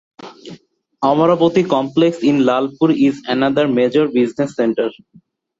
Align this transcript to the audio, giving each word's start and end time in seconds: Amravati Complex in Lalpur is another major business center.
Amravati 1.03 1.63
Complex 1.69 2.23
in 2.23 2.39
Lalpur 2.39 2.89
is 2.91 3.21
another 3.27 3.67
major 3.67 4.07
business 4.07 4.55
center. 4.55 4.89